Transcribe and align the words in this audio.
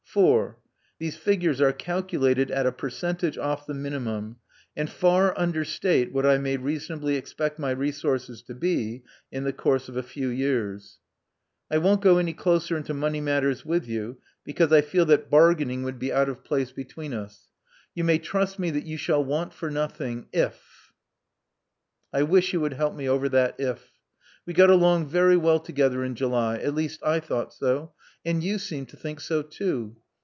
4, 0.13 0.59
These 0.99 1.15
figures 1.15 1.61
are 1.61 1.71
calculated 1.71 2.51
at 2.51 2.65
a 2.65 2.73
percentage 2.73 3.37
off 3.37 3.65
the 3.65 3.73
minimum, 3.73 4.35
and 4.75 4.89
far 4.89 5.33
understate 5.39 6.11
what 6.11 6.25
1 6.25 6.43
may 6.43 6.57
reasonably 6.57 7.15
expect 7.15 7.57
my 7.57 7.71
resources 7.71 8.41
to 8.41 8.53
be 8.53 9.03
in 9.31 9.45
the 9.45 9.53
course 9.53 9.87
of 9.87 9.95
a 9.95 10.03
few 10.03 10.27
years, 10.27 10.99
I 11.69 11.77
won't 11.77 12.01
go 12.01 12.17
any 12.17 12.33
closer 12.33 12.75
into 12.75 12.93
money 12.93 13.21
matters 13.21 13.63
with 13.65 13.87
you, 13.87 14.17
because 14.43 14.73
I 14.73 14.81
feel 14.81 15.05
that 15.05 15.29
bargaining 15.29 15.83
would 15.83 15.97
be 15.97 16.11
out 16.11 16.27
of 16.27 16.43
place 16.43 16.73
296 16.73 16.75
Love 16.75 17.05
Among 17.15 17.15
the 17.15 17.19
Artists 17.21 17.43
between 17.95 18.03
us. 18.03 18.03
You 18.03 18.03
may 18.03 18.19
trust 18.19 18.59
me 18.59 18.69
that 18.71 18.85
you 18.85 18.97
shall 18.97 19.23
want 19.23 19.53
for 19.53 19.71
nothing, 19.71 20.27
if!!! 20.33 20.91
I 22.11 22.23
wish 22.23 22.51
you 22.51 22.59
would 22.59 22.73
help 22.73 22.95
me 22.97 23.07
over 23.07 23.29
that 23.29 23.55
if. 23.61 23.87
We 24.45 24.51
got 24.53 24.69
along 24.71 25.07
very 25.07 25.37
well 25.37 25.61
together 25.61 26.03
in 26.03 26.15
July— 26.15 26.57
at 26.57 26.73
least 26.75 27.01
I 27.03 27.21
thought 27.21 27.53
so; 27.53 27.93
and 28.25 28.43
you 28.43 28.57
seemed 28.59 28.89
to 28.89 28.97
think 28.97 29.19
so 29.19 29.41
too. 29.41 29.95